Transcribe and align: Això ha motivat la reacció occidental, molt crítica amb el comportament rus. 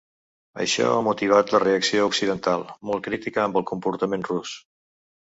Això 0.63 0.85
ha 0.93 1.01
motivat 1.07 1.53
la 1.55 1.61
reacció 1.63 2.07
occidental, 2.11 2.63
molt 2.91 3.05
crítica 3.09 3.45
amb 3.45 3.61
el 3.63 3.67
comportament 3.73 4.25
rus. 4.31 4.57